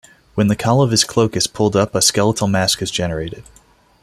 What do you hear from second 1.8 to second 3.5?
a skeletal mask is generated.